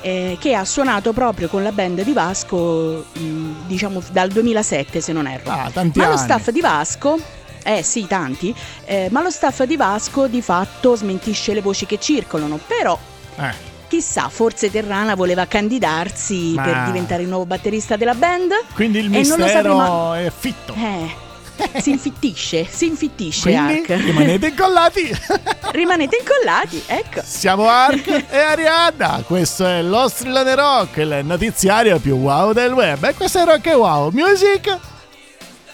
eh, 0.00 0.36
che 0.40 0.54
ha 0.54 0.64
suonato 0.64 1.12
proprio 1.12 1.48
con 1.48 1.62
la 1.62 1.72
band 1.72 2.02
di 2.04 2.12
Vasco, 2.14 3.04
mm, 3.18 3.52
diciamo 3.66 4.02
dal 4.12 4.28
2007 4.30 5.00
se 5.02 5.12
non 5.12 5.26
erro. 5.26 5.50
Ah, 5.50 5.70
Ma 5.74 5.82
lo 6.06 6.14
anni. 6.14 6.18
staff 6.18 6.48
di 6.48 6.60
Vasco, 6.62 7.18
eh 7.64 7.82
sì, 7.82 8.06
tanti, 8.06 8.54
eh, 8.84 9.08
ma 9.10 9.22
lo 9.22 9.30
staff 9.30 9.62
di 9.64 9.76
Vasco 9.76 10.26
di 10.26 10.42
fatto 10.42 10.94
smentisce 10.96 11.54
le 11.54 11.60
voci 11.62 11.86
che 11.86 11.98
circolano, 11.98 12.58
però 12.66 12.98
Eh. 13.36 13.52
chissà, 13.88 14.28
forse 14.28 14.70
Terrana 14.70 15.14
voleva 15.14 15.46
candidarsi 15.46 16.52
Ma- 16.54 16.62
per 16.62 16.82
diventare 16.86 17.22
il 17.22 17.28
nuovo 17.28 17.46
batterista 17.46 17.96
della 17.96 18.14
band. 18.14 18.52
Quindi 18.74 18.98
il 19.00 19.10
mistero 19.10 19.46
sapremo- 19.48 20.14
è 20.14 20.32
fitto. 20.36 20.74
Eh, 20.74 21.80
si 21.80 21.90
infittisce, 21.90 22.66
si 22.68 22.86
infittisce 22.86 23.42
Quindi 23.52 23.84
Ark. 23.88 24.00
rimanete 24.04 24.46
incollati. 24.48 25.16
Rimanete 25.72 26.16
incollati, 26.20 26.82
ecco. 26.86 27.20
Siamo 27.24 27.68
Ark 27.68 28.24
e 28.30 28.38
Arianna. 28.38 29.22
Questo 29.26 29.66
è 29.66 29.80
lo 29.82 30.08
Strillone 30.08 30.54
Rock, 30.54 30.96
il 30.96 31.20
notiziario 31.22 31.98
più 31.98 32.16
wow 32.16 32.52
del 32.52 32.72
web. 32.72 33.04
E 33.04 33.14
questo 33.14 33.40
è 33.40 33.44
Rock 33.44 33.66
e 33.66 33.74
Wow 33.74 34.10
Music. 34.12 34.76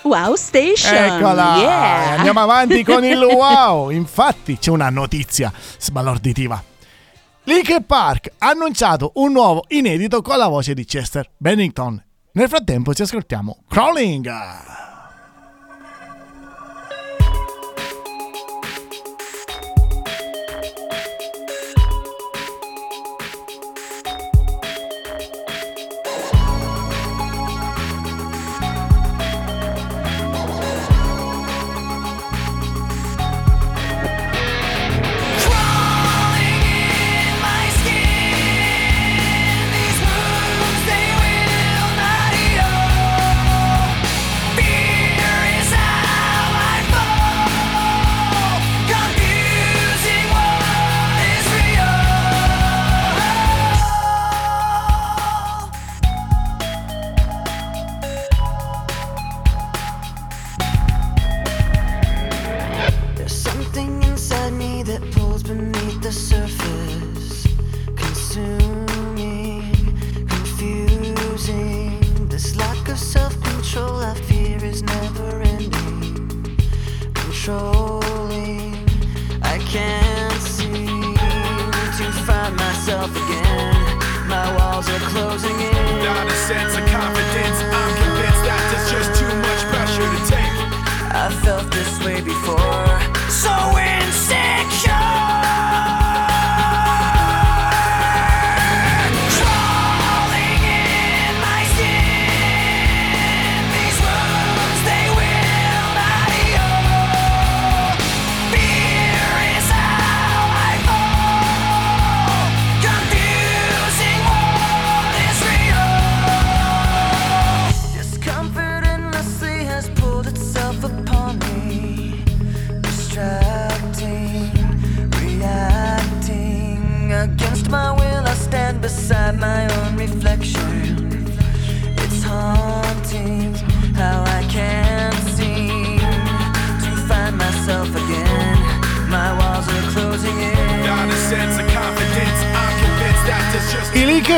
Wow 0.03 0.35
Station. 0.35 0.95
Eccola. 0.95 1.57
Yeah. 1.57 2.17
Andiamo 2.17 2.41
avanti 2.41 2.85
con 2.85 3.05
il 3.05 3.19
wow. 3.23 3.91
Infatti 3.91 4.59
c'è 4.59 4.71
una 4.71 4.91
notizia 4.91 5.53
sbalorditiva. 5.79 6.63
Linkin 7.45 7.85
Park 7.87 8.33
ha 8.39 8.49
annunciato 8.51 9.13
un 9.15 9.33
nuovo 9.33 9.65
inedito 9.69 10.21
con 10.23 10.37
la 10.37 10.49
voce 10.49 10.75
di 10.75 10.85
Chester 10.85 11.31
Bennington. 11.37 12.03
Nel 12.33 12.49
frattempo 12.49 12.93
ci 12.95 13.03
ascoltiamo 13.03 13.65
Crawling. 13.69 14.25
Crawling 14.25 14.88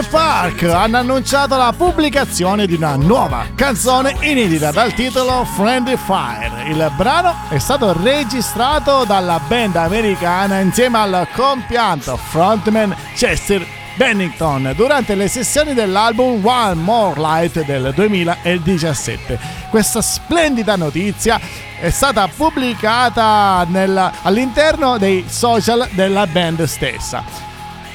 Park 0.08 0.62
hanno 0.62 0.98
annunciato 0.98 1.56
la 1.56 1.74
pubblicazione 1.76 2.66
di 2.66 2.74
una 2.74 2.96
nuova 2.96 3.46
canzone 3.54 4.16
inedita 4.20 4.70
dal 4.70 4.94
titolo 4.94 5.44
Friendly 5.44 5.96
Fire. 5.96 6.68
Il 6.68 6.90
brano 6.96 7.34
è 7.48 7.58
stato 7.58 7.92
registrato 8.00 9.04
dalla 9.04 9.40
band 9.46 9.76
americana 9.76 10.60
insieme 10.60 10.98
al 10.98 11.26
compianto 11.34 12.16
frontman 12.16 12.94
Chester 13.14 13.66
Bennington 13.96 14.72
durante 14.76 15.14
le 15.14 15.28
sessioni 15.28 15.74
dell'album 15.74 16.44
One 16.44 16.74
More 16.74 17.20
Light 17.20 17.64
del 17.64 17.92
2017. 17.94 19.38
Questa 19.68 20.00
splendida 20.00 20.76
notizia 20.76 21.38
è 21.80 21.90
stata 21.90 22.28
pubblicata 22.28 23.66
nel- 23.68 24.10
all'interno 24.22 24.98
dei 24.98 25.24
social 25.28 25.88
della 25.92 26.26
band 26.26 26.64
stessa 26.64 27.48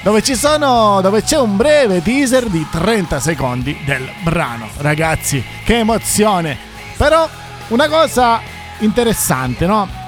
dove 0.06 0.22
sono 0.36 1.02
dove 1.02 1.24
c'è 1.24 1.40
un 1.40 1.58
breve 1.58 2.00
teaser 2.00 2.46
di 2.46 2.64
30 2.70 3.20
secondi 3.20 3.76
del 3.84 4.08
brano. 4.22 4.70
Ragazzi, 4.78 5.44
che 5.64 5.80
emozione! 5.80 6.56
Però 6.96 7.28
una 7.70 7.88
cosa 7.88 8.40
interessante, 8.82 9.66
no? 9.66 10.05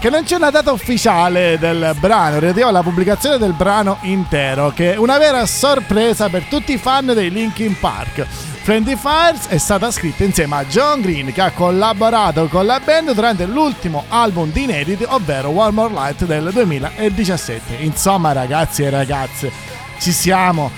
Che 0.00 0.10
non 0.10 0.22
c'è 0.22 0.36
una 0.36 0.50
data 0.50 0.70
ufficiale 0.70 1.58
del 1.58 1.92
brano, 1.98 2.38
relativa 2.38 2.68
alla 2.68 2.84
pubblicazione 2.84 3.36
del 3.36 3.52
brano 3.52 3.98
intero, 4.02 4.70
che 4.70 4.92
è 4.92 4.96
una 4.96 5.18
vera 5.18 5.44
sorpresa 5.44 6.28
per 6.28 6.44
tutti 6.44 6.72
i 6.72 6.78
fan 6.78 7.06
dei 7.06 7.30
Linkin 7.30 7.76
Park. 7.80 8.24
Friendly 8.62 8.96
Fires 8.96 9.48
è 9.48 9.58
stata 9.58 9.90
scritta 9.90 10.22
insieme 10.22 10.54
a 10.54 10.64
John 10.66 11.00
Green 11.00 11.32
che 11.32 11.40
ha 11.40 11.50
collaborato 11.50 12.46
con 12.46 12.64
la 12.64 12.78
band 12.78 13.12
durante 13.12 13.44
l'ultimo 13.46 14.04
album 14.08 14.52
di 14.52 14.62
inediti, 14.62 15.04
ovvero 15.04 15.48
One 15.48 15.72
More 15.72 15.92
Light 15.92 16.24
del 16.26 16.50
2017. 16.52 17.82
Insomma 17.82 18.30
ragazzi 18.30 18.84
e 18.84 18.90
ragazze, 18.90 19.50
ci 19.98 20.12
siamo. 20.12 20.70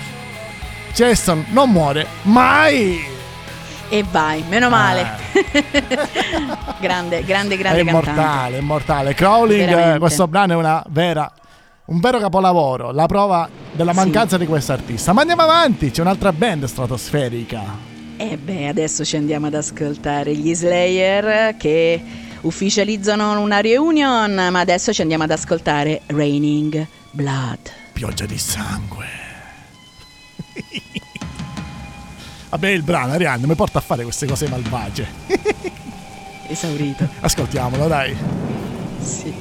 Cheston 0.93 1.45
non 1.49 1.69
muore 1.69 2.07
mai! 2.23 3.10
E 3.93 4.05
vai, 4.09 4.41
meno 4.47 4.69
male. 4.69 5.05
grande, 6.79 7.25
grande, 7.25 7.57
grande 7.57 7.81
è 7.81 7.83
cantante. 7.83 7.89
immortale, 8.09 8.55
è 8.55 8.59
immortale. 8.61 9.13
Crawling, 9.13 9.95
eh, 9.95 9.99
questo 9.99 10.29
brano 10.29 10.53
è 10.53 10.55
una 10.55 10.81
vera, 10.87 11.29
un 11.87 11.99
vero 11.99 12.17
capolavoro, 12.19 12.91
la 12.91 13.05
prova 13.05 13.49
della 13.73 13.91
Sì. 13.91 13.97
mancanza 13.97 14.37
di 14.37 14.45
quest'artista. 14.45 15.11
Ma 15.11 15.21
andiamo 15.21 15.41
avanti, 15.41 15.91
c'è 15.91 15.99
un'altra 15.99 16.31
band 16.31 16.63
stratosferica. 16.65 17.89
E 18.15 18.37
beh, 18.37 18.67
adesso 18.69 19.03
ci 19.03 19.17
andiamo 19.17 19.47
ad 19.47 19.55
ascoltare 19.55 20.33
gli 20.35 20.53
Slayer 20.55 21.57
che 21.57 22.01
ufficializzano 22.41 23.37
una 23.41 23.59
reunion, 23.59 24.33
ma 24.51 24.59
adesso 24.61 24.93
ci 24.93 25.01
andiamo 25.01 25.23
ad 25.23 25.31
ascoltare 25.31 26.01
Raining 26.05 26.87
Blood. 27.11 27.59
Pioggia 27.91 28.25
di 28.25 28.37
sangue. 28.37 29.05
Vabbè, 32.51 32.67
il 32.67 32.83
brano, 32.83 33.13
Arianna, 33.13 33.47
mi 33.47 33.55
porta 33.55 33.77
a 33.77 33.81
fare 33.81 34.03
queste 34.03 34.27
cose 34.27 34.49
malvagie. 34.49 35.07
Esaurito. 36.47 37.07
Ascoltiamolo, 37.21 37.87
dai. 37.87 38.13
Sì. 39.01 39.33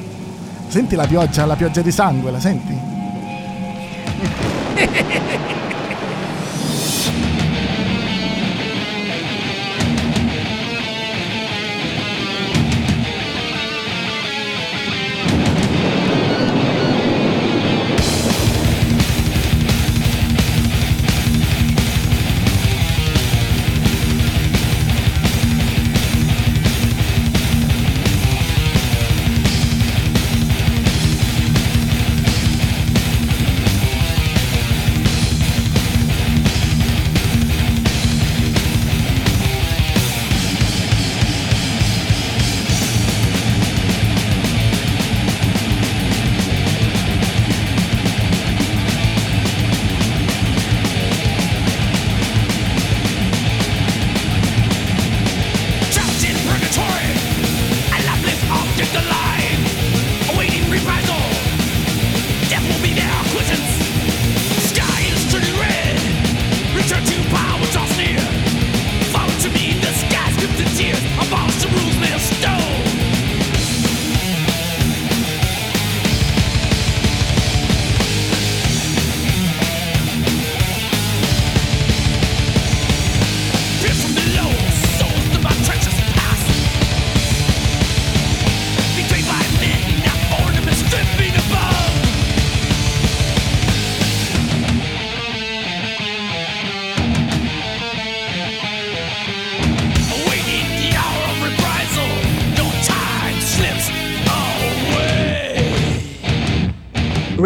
Senti 0.69 0.95
la 0.95 1.09
pioggia, 1.09 1.45
la 1.45 1.57
pioggia 1.57 1.81
di 1.81 1.91
sangue, 1.91 2.31
la 2.31 2.39
senti? 2.39 2.79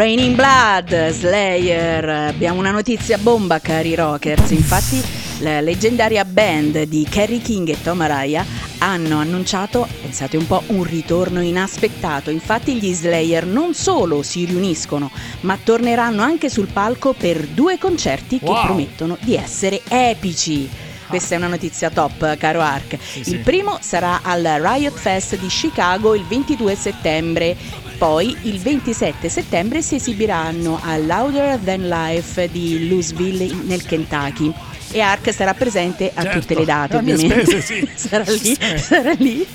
Raining 0.05 0.35
Blood, 0.35 1.09
Slayer. 1.13 2.07
Abbiamo 2.07 2.59
una 2.59 2.71
notizia 2.71 3.17
bomba, 3.17 3.59
cari 3.59 3.95
rockers. 3.95 4.51
Infatti, 4.51 5.03
la 5.39 5.63
leggendaria 5.63 6.27
band 6.27 6.83
di 6.83 7.07
Kerry 7.09 7.41
King 7.41 7.71
e 7.71 7.81
Tom 7.83 8.03
Araya 8.03 8.45
hanno 8.81 9.19
annunciato, 9.19 9.89
pensate 10.03 10.37
un 10.37 10.47
po', 10.47 10.63
un 10.67 10.83
ritorno 10.85 11.41
inaspettato. 11.41 12.29
Infatti, 12.29 12.75
gli 12.75 12.93
Slayer 12.93 13.47
non 13.47 13.73
solo 13.73 14.23
si 14.23 14.45
riuniscono, 14.45 15.11
ma 15.41 15.57
torneranno 15.57 16.21
anche 16.21 16.51
sul 16.51 16.67
palco 16.67 17.15
per 17.15 17.47
due 17.47 17.79
concerti 17.79 18.41
che 18.41 18.45
Wow. 18.45 18.67
promettono 18.67 19.17
di 19.23 19.37
essere 19.37 19.81
epici. 19.89 20.69
Questa 21.07 21.35
è 21.35 21.39
una 21.39 21.49
notizia 21.49 21.89
top, 21.91 22.37
caro 22.37 22.61
Ark. 22.61 22.99
sì. 23.01 23.31
Il 23.31 23.39
primo 23.39 23.79
sarà 23.81 24.21
al 24.23 24.43
Riot 24.43 24.99
Fest 24.99 25.39
di 25.39 25.47
Chicago 25.47 26.15
il 26.15 26.25
22 26.25 26.75
settembre. 26.75 27.57
Poi 28.05 28.37
il 28.43 28.59
27 28.59 29.31
settembre 29.31 29.81
si 29.81 29.95
esibiranno 29.95 30.79
al 30.83 31.07
Louder 31.07 31.59
Than 31.59 31.89
Life 31.89 32.51
di 32.51 32.87
Louisville 32.87 33.51
nel 33.65 33.83
Kentucky. 33.83 34.53
E 34.91 35.01
Ark 35.01 35.33
sarà 35.33 35.55
presente 35.55 36.11
a 36.13 36.21
Certo, 36.21 36.41
tutte 36.41 36.55
le 36.55 36.65
date, 36.67 36.97
a 36.97 36.99
ovviamente. 36.99 37.47
spese, 37.47 37.63
sì. 37.63 37.89
sarà 37.97 38.25
lì, 38.31 38.59
sarà 38.77 39.13
lì. 39.13 39.47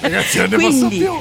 Ragazzi, 0.00 0.38
non 0.38 0.48
ne 0.50 0.56
posso 0.56 0.88
più. 0.88 1.12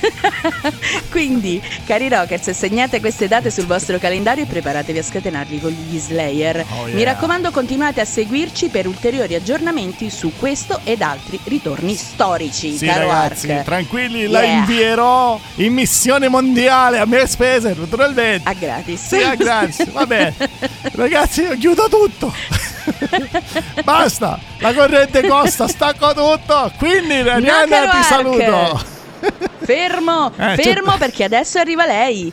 Quindi, 1.10 1.62
cari 1.86 2.08
rockers, 2.08 2.50
segnate 2.50 3.00
queste 3.00 3.28
date 3.28 3.50
sul 3.50 3.66
vostro 3.66 3.98
calendario 3.98 4.44
e 4.44 4.46
preparatevi 4.46 4.98
a 4.98 5.02
scatenarli 5.02 5.60
con 5.60 5.70
gli 5.70 5.98
Slayer. 5.98 6.64
Oh, 6.78 6.84
Mi 6.84 6.92
yeah. 7.00 7.12
raccomando, 7.12 7.50
continuate 7.50 8.00
a 8.00 8.04
seguirci 8.04 8.68
per 8.68 8.86
ulteriori 8.86 9.34
aggiornamenti 9.34 10.10
su 10.10 10.32
questo 10.38 10.80
ed 10.84 11.02
altri 11.02 11.38
ritorni 11.44 11.94
storici, 11.94 12.76
Sì, 12.76 12.86
ragazzi, 12.86 13.50
Ark. 13.50 13.64
tranquilli, 13.64 14.26
la 14.28 14.42
Yeah. 14.42 14.58
invierò 14.60 15.38
in 15.56 15.72
missione 15.72 16.28
mondiale 16.28 16.98
a 16.98 17.06
mie 17.06 17.26
spese, 17.26 17.74
naturalmente. 17.76 18.48
A 18.48 18.52
gratis. 18.54 19.06
Sì, 19.06 19.22
ah, 19.22 19.34
grazie. 19.34 19.86
Va 19.92 20.06
bene. 20.06 20.34
Ragazzi, 20.92 21.42
io 21.42 21.56
chiudo 21.56 21.88
tutto. 21.88 22.32
Basta. 23.84 24.38
La 24.58 24.72
corrente 24.74 25.26
costa, 25.26 25.68
stacco 25.68 26.12
tutto. 26.14 26.72
Quindi, 26.78 27.14
Arianna, 27.20 27.88
ti 27.88 28.02
saluto. 28.02 29.49
Fermo, 29.62 30.32
Eh, 30.36 30.54
fermo 30.56 30.90
certo. 30.90 30.98
perché 30.98 31.24
adesso 31.24 31.58
arriva 31.58 31.86
lei. 31.86 32.32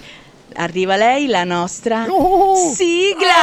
Arriva 0.56 0.96
lei, 0.96 1.28
la 1.28 1.44
nostra 1.44 2.06
Uh. 2.08 2.74
sigla. 2.74 3.36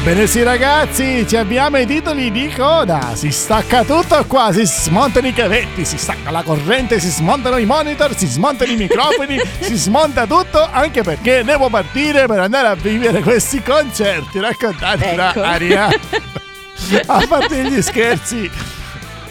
Ebbene 0.00 0.26
sì 0.26 0.42
ragazzi, 0.42 1.26
ci 1.28 1.36
abbiamo 1.36 1.76
i 1.76 1.84
titoli 1.84 2.30
di 2.30 2.48
coda, 2.56 3.14
si 3.14 3.30
stacca 3.30 3.84
tutto 3.84 4.24
qua, 4.24 4.50
si 4.50 4.64
smontano 4.64 5.26
i 5.26 5.34
cavetti, 5.34 5.84
si 5.84 5.98
stacca 5.98 6.30
la 6.30 6.42
corrente, 6.42 6.98
si 6.98 7.10
smontano 7.10 7.58
i 7.58 7.66
monitor, 7.66 8.16
si 8.16 8.26
smontano 8.26 8.72
i 8.72 8.76
microfoni, 8.76 9.38
si 9.60 9.76
smonta 9.76 10.26
tutto 10.26 10.66
anche 10.72 11.02
perché 11.02 11.44
devo 11.44 11.68
partire 11.68 12.24
per 12.24 12.38
andare 12.38 12.68
a 12.68 12.74
vivere 12.76 13.20
questi 13.20 13.62
concerti 13.62 14.40
raccontati 14.40 15.14
da 15.14 15.30
Ecco. 15.32 15.42
Aria. 15.42 15.88
a 17.04 17.26
parte 17.28 17.62
gli 17.70 17.82
scherzi. 17.82 18.50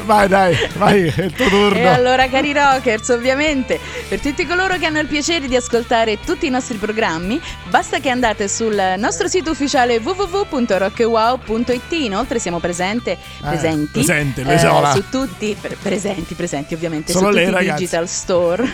Vai 0.10 0.28
dai, 0.28 0.57
vai, 0.78 1.05
è 1.05 1.22
il 1.26 1.32
tuo 1.34 1.47
turno. 1.49 1.78
E 1.78 1.86
allora, 1.86 2.28
cari 2.28 2.51
rockers, 2.51 3.10
ovviamente, 3.10 3.80
per 4.07 4.20
tutti 4.20 4.43
coloro 4.47 4.76
che 4.78 4.88
hanno 4.88 4.97
il 4.97 5.05
piacere 5.05 5.47
di 5.47 5.55
ascoltare 5.55 6.18
tutti 6.26 6.47
i 6.47 6.49
nostri 6.49 6.78
programmi, 6.78 7.39
basta 7.70 7.99
che 7.99 8.10
andate 8.10 8.47
sul 8.47 8.95
nostro 8.97 9.28
sito 9.28 9.51
ufficiale 9.51 9.97
www.rockwow.it. 9.97 11.91
Inoltre 11.91 12.39
siamo 12.39 12.57
presente, 12.57 13.20
presenti, 13.39 13.91
presente, 13.91 14.41
eh, 14.41 14.45
l'isola. 14.45 14.93
su 14.93 15.03
tutti, 15.12 15.55
pre- 15.62 15.78
presenti, 15.80 16.34
presenti 16.34 16.74
ovviamente, 16.74 17.12
Solo 17.12 17.28
su 17.28 17.34
lei, 17.36 17.45
tutti 17.45 17.66
i 17.66 17.74
digital 17.74 18.07
store. 18.07 18.68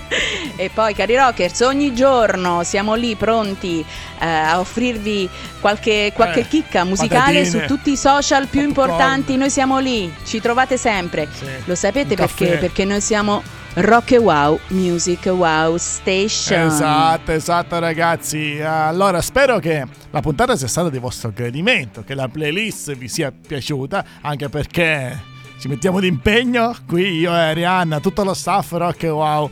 e 0.56 0.68
poi, 0.74 0.94
cari 0.94 1.14
rockers, 1.14 1.60
ogni 1.60 1.94
giorno 1.94 2.64
siamo 2.64 2.94
lì 2.96 3.14
pronti 3.14 3.84
eh, 4.18 4.26
a 4.26 4.58
offrirvi 4.58 5.28
qualche, 5.60 6.10
qualche 6.12 6.40
Eh, 6.40 6.48
chicca 6.48 6.82
musicale 6.82 7.40
patatine, 7.40 7.44
su 7.44 7.60
tutti 7.66 7.92
i 7.92 7.96
social 7.96 8.48
più 8.48 8.62
importanti. 8.62 9.36
Noi 9.36 9.48
siamo 9.48 9.78
lì, 9.78 10.12
ci 10.24 10.40
trovate 10.40 10.71
sempre. 10.76 11.28
Sì, 11.32 11.46
Lo 11.64 11.74
sapete 11.74 12.14
perché? 12.14 12.56
Perché 12.58 12.84
noi 12.84 13.00
siamo 13.00 13.42
Rock 13.74 14.12
e 14.12 14.18
Wow 14.18 14.58
Music 14.68 15.26
Wow 15.26 15.76
Station. 15.78 16.66
Esatto, 16.66 17.32
esatto 17.32 17.78
ragazzi. 17.78 18.60
Allora 18.60 19.22
spero 19.22 19.58
che 19.58 19.84
la 20.10 20.20
puntata 20.20 20.56
sia 20.56 20.68
stata 20.68 20.90
di 20.90 20.98
vostro 20.98 21.32
gradimento, 21.34 22.04
che 22.04 22.14
la 22.14 22.28
playlist 22.28 22.94
vi 22.96 23.08
sia 23.08 23.32
piaciuta, 23.32 24.04
anche 24.20 24.48
perché 24.48 25.30
ci 25.58 25.68
mettiamo 25.68 26.00
d'impegno 26.00 26.74
qui 26.86 27.18
io 27.20 27.32
e 27.32 27.38
Arianna, 27.38 28.00
tutto 28.00 28.24
lo 28.24 28.34
staff 28.34 28.72
Rock 28.72 29.04
e 29.04 29.08
Wow. 29.08 29.50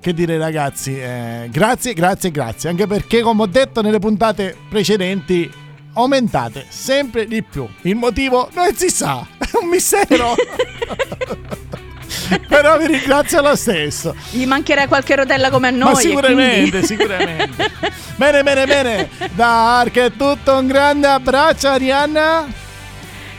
Che 0.00 0.14
dire 0.14 0.38
ragazzi, 0.38 0.98
eh, 0.98 1.48
grazie, 1.52 1.92
grazie, 1.92 2.30
grazie, 2.30 2.70
anche 2.70 2.86
perché 2.86 3.20
come 3.20 3.42
ho 3.42 3.46
detto 3.46 3.82
nelle 3.82 3.98
puntate 3.98 4.56
precedenti 4.68 5.50
aumentate 5.92 6.64
sempre 6.68 7.26
di 7.26 7.42
più. 7.42 7.68
Il 7.82 7.96
motivo 7.96 8.48
non 8.54 8.74
si 8.74 8.88
sa, 8.88 9.26
è 9.52 9.56
un 9.62 9.68
mistero. 9.68 10.34
Però 12.48 12.78
vi 12.78 12.86
ringrazio 12.86 13.40
lo 13.40 13.56
stesso. 13.56 14.14
Gli 14.30 14.44
mancherà 14.46 14.86
qualche 14.86 15.16
rotella 15.16 15.50
come 15.50 15.68
a 15.68 15.70
noi. 15.70 15.92
Ma 15.92 15.98
sicuramente, 15.98 16.68
quindi- 16.70 16.86
sicuramente. 16.86 17.70
bene, 18.16 18.42
bene, 18.42 18.66
bene. 18.66 19.08
Da 19.32 19.78
Ark 19.80 19.96
è 19.98 20.12
tutto, 20.16 20.56
un 20.56 20.66
grande 20.66 21.06
abbraccio 21.06 21.68
Arianna. 21.68 22.46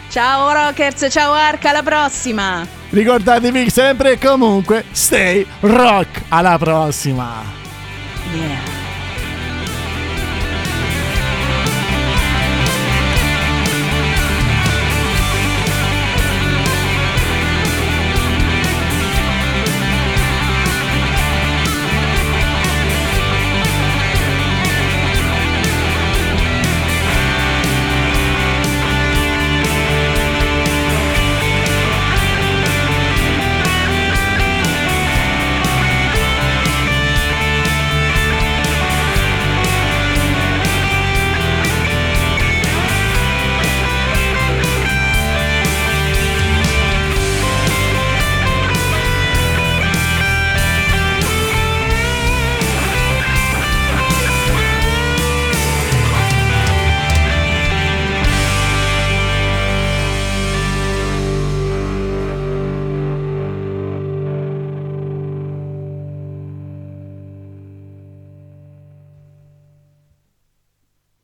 Ciao 0.09 0.51
Rockers, 0.51 1.07
ciao 1.09 1.32
Arca, 1.32 1.70
alla 1.70 1.84
prossima. 1.84 2.66
Ricordatevi 2.89 3.70
sempre 3.70 4.12
e 4.12 4.18
comunque, 4.18 4.84
stay 4.91 5.45
rock. 5.62 6.24
Alla 6.30 6.57
prossima. 6.57 7.43
Yeah. 8.34 8.71